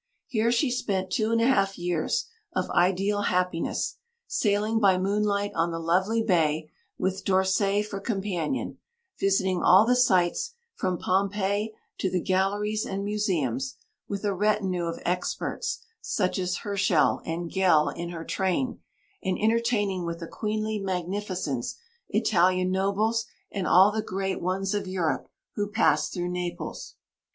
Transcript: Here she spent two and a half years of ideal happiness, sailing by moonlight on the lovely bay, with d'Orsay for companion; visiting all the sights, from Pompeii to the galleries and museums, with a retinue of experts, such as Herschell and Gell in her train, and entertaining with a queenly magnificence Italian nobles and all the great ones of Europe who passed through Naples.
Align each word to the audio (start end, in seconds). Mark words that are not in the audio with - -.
Here 0.25 0.51
she 0.51 0.71
spent 0.71 1.11
two 1.11 1.31
and 1.31 1.39
a 1.39 1.45
half 1.45 1.77
years 1.77 2.25
of 2.55 2.71
ideal 2.71 3.21
happiness, 3.21 3.97
sailing 4.25 4.79
by 4.79 4.97
moonlight 4.97 5.51
on 5.53 5.69
the 5.69 5.77
lovely 5.77 6.23
bay, 6.23 6.71
with 6.97 7.23
d'Orsay 7.23 7.83
for 7.83 7.99
companion; 7.99 8.79
visiting 9.19 9.61
all 9.61 9.85
the 9.85 9.95
sights, 9.95 10.55
from 10.73 10.97
Pompeii 10.97 11.75
to 11.99 12.09
the 12.09 12.19
galleries 12.19 12.83
and 12.83 13.03
museums, 13.05 13.75
with 14.07 14.25
a 14.25 14.33
retinue 14.33 14.85
of 14.85 14.99
experts, 15.05 15.83
such 16.01 16.39
as 16.39 16.57
Herschell 16.65 17.21
and 17.23 17.51
Gell 17.51 17.89
in 17.89 18.09
her 18.09 18.25
train, 18.25 18.79
and 19.21 19.37
entertaining 19.39 20.03
with 20.03 20.19
a 20.23 20.27
queenly 20.27 20.79
magnificence 20.79 21.75
Italian 22.09 22.71
nobles 22.71 23.27
and 23.51 23.67
all 23.67 23.91
the 23.91 24.01
great 24.01 24.41
ones 24.41 24.73
of 24.73 24.87
Europe 24.87 25.27
who 25.53 25.67
passed 25.69 26.11
through 26.11 26.29
Naples. 26.29 26.95